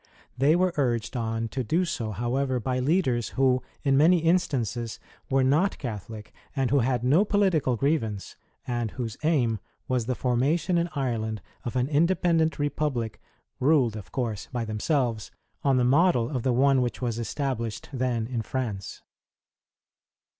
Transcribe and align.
They 0.35 0.55
were 0.55 0.73
urged 0.77 1.15
on 1.15 1.47
to 1.49 1.63
do 1.63 1.85
so, 1.85 2.09
however, 2.09 2.59
by 2.59 2.79
leaders 2.79 3.29
who, 3.37 3.61
in 3.83 3.95
many 3.97 4.17
instances, 4.17 4.99
were 5.29 5.43
not 5.43 5.77
Catholic, 5.77 6.33
and 6.55 6.71
who 6.71 6.79
had 6.79 7.03
no 7.03 7.23
political 7.23 7.75
grievance, 7.75 8.35
and 8.65 8.89
whose 8.89 9.15
aim 9.21 9.59
was 9.87 10.07
the 10.07 10.15
formation 10.15 10.79
in 10.79 10.89
Ireland 10.95 11.39
of 11.65 11.75
an 11.75 11.87
independent 11.87 12.57
republic 12.57 13.21
ruled, 13.59 13.95
of 13.95 14.11
course, 14.11 14.47
by 14.51 14.65
themselves, 14.65 15.29
on 15.63 15.77
the 15.77 15.83
model 15.85 16.31
of 16.35 16.41
the 16.41 16.51
one 16.51 16.81
which 16.81 16.99
was 16.99 17.19
established 17.19 17.87
then 17.93 18.25
in 18.25 18.41
France. 18.41 19.03